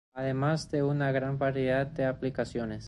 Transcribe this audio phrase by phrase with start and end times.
[0.15, 2.79] Además de una gran variedad de aplicaciones.